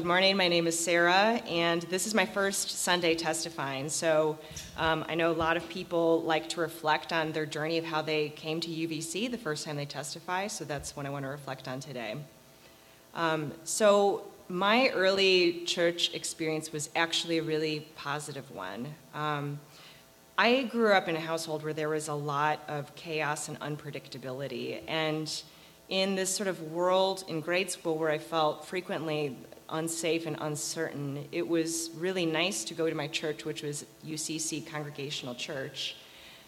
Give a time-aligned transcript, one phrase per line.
[0.00, 0.34] good morning.
[0.34, 3.90] My name is Sarah, and this is my first Sunday testifying.
[3.90, 4.38] So,
[4.78, 8.00] um, I know a lot of people like to reflect on their journey of how
[8.00, 11.28] they came to UVC the first time they testify, so that's what I want to
[11.28, 12.16] reflect on today.
[13.14, 18.94] Um, so, my early church experience was actually a really positive one.
[19.12, 19.60] Um,
[20.38, 24.80] I grew up in a household where there was a lot of chaos and unpredictability,
[24.88, 25.30] and
[25.90, 29.36] in this sort of world in grade school where I felt frequently
[29.68, 34.66] unsafe and uncertain, it was really nice to go to my church, which was UCC
[34.66, 35.96] Congregational Church.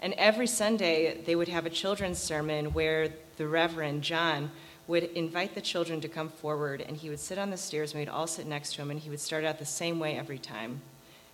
[0.00, 4.50] And every Sunday, they would have a children's sermon where the Reverend John
[4.86, 8.00] would invite the children to come forward, and he would sit on the stairs, and
[8.00, 10.38] we'd all sit next to him, and he would start out the same way every
[10.38, 10.80] time.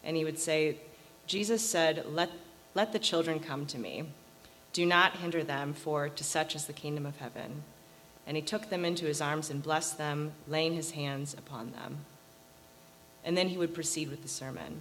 [0.03, 0.79] And he would say,
[1.27, 2.31] Jesus said, Let,
[2.75, 4.05] let the children come to me.
[4.73, 7.63] Do not hinder them, for to such is the kingdom of heaven
[8.27, 11.99] and he took them into his arms and blessed them, laying his hands upon them.
[13.25, 14.81] And then he would proceed with the sermon.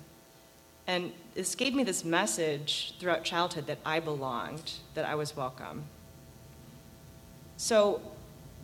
[0.88, 5.84] And this gave me this message throughout childhood that I belonged, that I was welcome.
[7.58, 8.02] So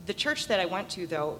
[0.06, 1.40] the church that I went to, though,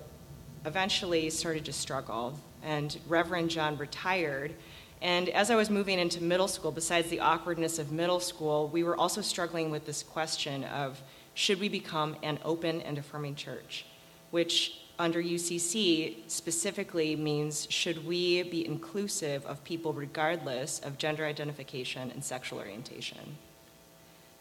[0.66, 4.54] eventually started to struggle, and Reverend John retired.
[5.02, 8.84] And as I was moving into middle school, besides the awkwardness of middle school, we
[8.84, 11.02] were also struggling with this question of
[11.38, 13.86] should we become an open and affirming church,
[14.32, 22.10] which under UCC specifically means should we be inclusive of people regardless of gender identification
[22.10, 23.38] and sexual orientation.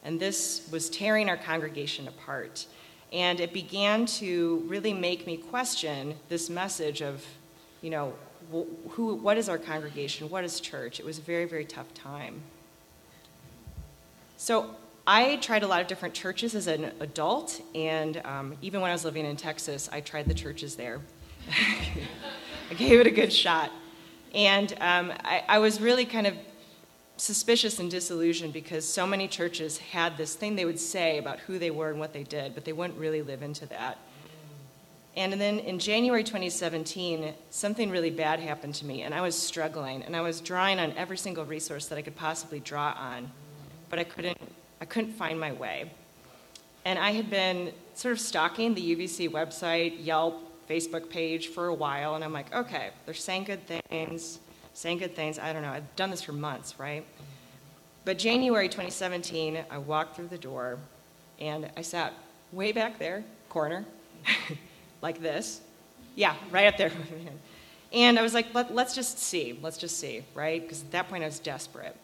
[0.04, 2.64] And this was tearing our congregation apart.
[3.12, 7.22] And it began to really make me question this message of,
[7.82, 8.14] you know,
[8.88, 10.30] who, what is our congregation?
[10.30, 10.98] What is church?
[10.98, 12.40] It was a very, very tough time.
[14.38, 14.76] So
[15.08, 18.92] I tried a lot of different churches as an adult, and um, even when I
[18.94, 21.00] was living in Texas, I tried the churches there.
[22.70, 23.70] I gave it a good shot.
[24.34, 26.34] And um, I, I was really kind of
[27.18, 31.60] suspicious and disillusioned because so many churches had this thing they would say about who
[31.60, 33.98] they were and what they did, but they wouldn't really live into that.
[35.16, 40.02] And then in January 2017, something really bad happened to me, and I was struggling,
[40.02, 43.30] and I was drawing on every single resource that I could possibly draw on,
[43.88, 44.36] but I couldn't
[44.80, 45.90] I couldn't find my way.
[46.84, 51.74] And I had been sort of stalking the UVC website, Yelp, Facebook page for a
[51.74, 54.38] while, and I'm like, okay, they're saying good things,
[54.74, 55.38] saying good things.
[55.38, 55.70] I don't know.
[55.70, 57.04] I've done this for months, right?
[58.04, 60.78] But January 2017, I walked through the door
[61.40, 62.12] and I sat
[62.52, 63.84] way back there, corner,
[65.02, 65.60] like this.
[66.14, 66.92] Yeah, right up there.
[67.92, 70.62] and I was like, Let, us just see, let's just see, right?
[70.62, 71.96] Because at that point I was desperate.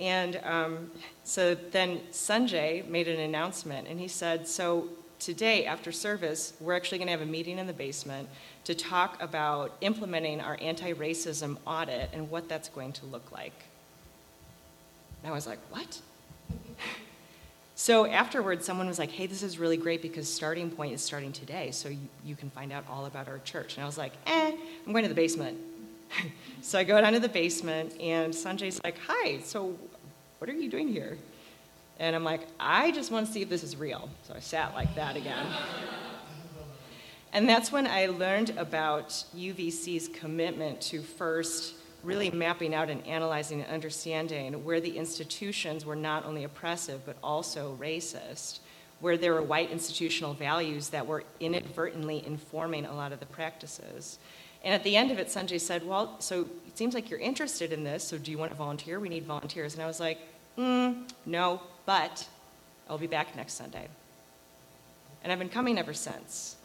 [0.00, 0.90] And um,
[1.24, 4.88] so then Sanjay made an announcement, and he said, So
[5.18, 8.28] today, after service, we're actually going to have a meeting in the basement
[8.64, 13.52] to talk about implementing our anti racism audit and what that's going to look like.
[15.22, 16.00] And I was like, What?
[17.74, 21.30] so afterwards, someone was like, Hey, this is really great because starting point is starting
[21.30, 23.74] today, so you, you can find out all about our church.
[23.74, 24.52] And I was like, Eh,
[24.86, 25.58] I'm going to the basement.
[26.62, 29.76] so I go down to the basement, and Sanjay's like, Hi, so
[30.40, 31.18] what are you doing here?
[31.98, 34.08] And I'm like, I just want to see if this is real.
[34.22, 35.46] So I sat like that again.
[37.34, 43.60] and that's when I learned about UVC's commitment to first really mapping out and analyzing
[43.60, 48.60] and understanding where the institutions were not only oppressive but also racist,
[49.00, 54.18] where there were white institutional values that were inadvertently informing a lot of the practices.
[54.62, 57.72] And at the end of it, Sanjay said, Well, so it seems like you're interested
[57.72, 59.00] in this, so do you want to volunteer?
[59.00, 59.74] We need volunteers.
[59.74, 60.18] And I was like,
[60.58, 62.26] mm, No, but
[62.88, 63.88] I'll be back next Sunday.
[65.22, 66.56] And I've been coming ever since.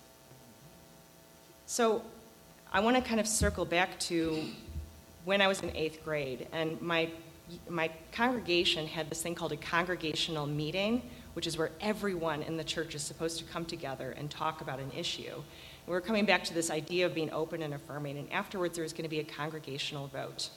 [1.66, 2.02] So
[2.72, 4.44] I want to kind of circle back to
[5.24, 7.10] when I was in eighth grade, and my,
[7.68, 11.02] my congregation had this thing called a congregational meeting,
[11.36, 14.80] which is where everyone in the church is supposed to come together and talk about
[14.80, 15.34] an issue.
[15.34, 18.84] And we're coming back to this idea of being open and affirming, and afterwards there
[18.84, 20.50] was going to be a congregational vote.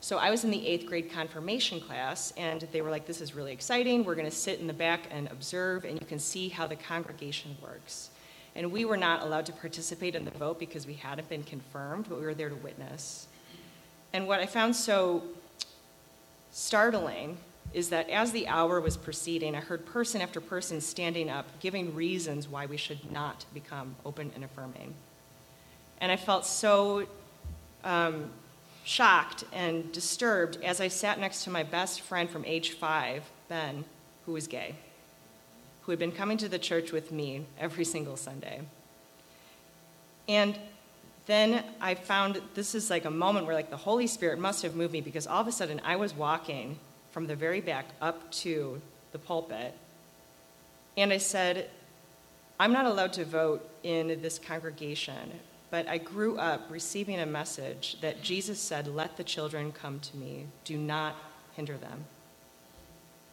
[0.00, 3.34] So I was in the eighth grade confirmation class, and they were like, This is
[3.34, 4.04] really exciting.
[4.04, 6.76] We're going to sit in the back and observe, and you can see how the
[6.76, 8.10] congregation works.
[8.54, 12.06] And we were not allowed to participate in the vote because we hadn't been confirmed,
[12.08, 13.28] but we were there to witness.
[14.12, 15.22] And what I found so
[16.50, 17.38] startling
[17.74, 21.94] is that as the hour was proceeding, I heard person after person standing up, giving
[21.94, 24.94] reasons why we should not become open and affirming.
[26.00, 27.06] And I felt so
[27.84, 28.30] um,
[28.84, 33.84] shocked and disturbed as I sat next to my best friend from age five, Ben,
[34.24, 34.74] who was gay,
[35.82, 38.62] who had been coming to the church with me every single Sunday.
[40.26, 40.58] And
[41.26, 44.74] then I found this is like a moment where like the Holy Spirit must have
[44.74, 46.78] moved me because all of a sudden I was walking
[47.10, 48.80] from the very back up to
[49.12, 49.74] the pulpit
[50.98, 51.70] and I said,
[52.58, 55.30] I'm not allowed to vote in this congregation,
[55.70, 60.16] but I grew up receiving a message that Jesus said, Let the children come to
[60.16, 61.14] me, do not
[61.54, 62.04] hinder them.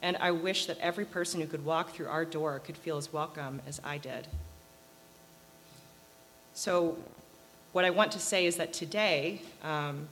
[0.03, 3.11] And I wish that every person who could walk through our door could feel as
[3.11, 4.27] welcome as I did.
[6.53, 6.97] So,
[7.71, 10.07] what I want to say is that today, um,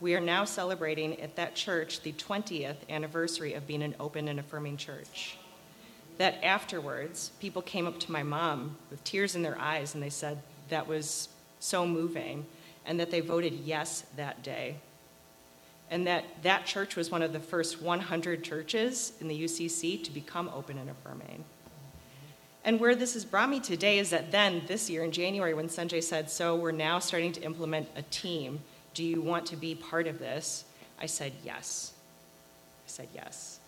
[0.00, 4.38] we are now celebrating at that church the 20th anniversary of being an open and
[4.38, 5.38] affirming church.
[6.18, 10.10] That afterwards, people came up to my mom with tears in their eyes and they
[10.10, 11.28] said that was
[11.60, 12.46] so moving
[12.84, 14.76] and that they voted yes that day.
[15.90, 20.10] And that that church was one of the first 100 churches in the UCC to
[20.10, 21.44] become open and affirming.
[22.64, 25.68] And where this has brought me today is that then, this year in January, when
[25.68, 28.58] Sanjay said, So we're now starting to implement a team,
[28.96, 30.64] do you want to be part of this?
[30.98, 31.92] I said, Yes.
[32.86, 33.60] I said, Yes.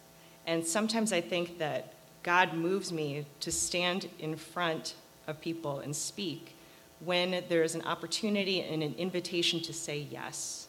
[0.47, 1.93] And sometimes I think that
[2.23, 4.95] God moves me to stand in front
[5.27, 6.57] of people and speak
[7.01, 10.69] when there is an opportunity and an invitation to say yes.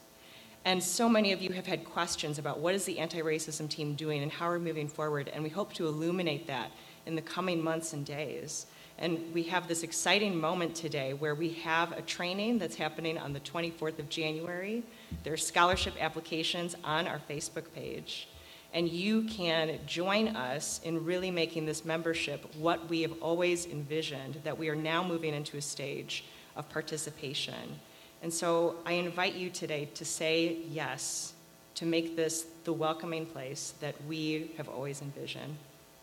[0.65, 3.95] And so many of you have had questions about what is the anti racism team
[3.95, 6.71] doing and how we're moving forward, and we hope to illuminate that
[7.05, 8.67] in the coming months and days.
[9.01, 13.31] And we have this exciting moment today where we have a training that's happening on
[13.31, 14.83] the 24th of January.
[15.23, 18.27] There are scholarship applications on our Facebook page.
[18.73, 24.41] And you can join us in really making this membership what we have always envisioned,
[24.43, 26.25] that we are now moving into a stage
[26.57, 27.79] of participation.
[28.21, 31.33] And so I invite you today to say yes,
[31.75, 35.55] to make this the welcoming place that we have always envisioned.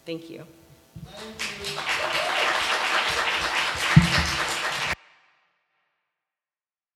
[0.06, 0.44] Thank you.
[1.04, 2.35] Thank you.